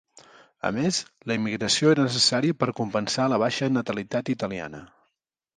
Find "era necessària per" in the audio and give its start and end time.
1.95-2.71